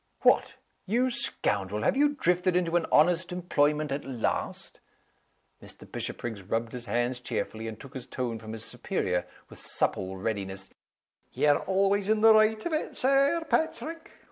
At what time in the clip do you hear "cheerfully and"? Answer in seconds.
7.19-7.79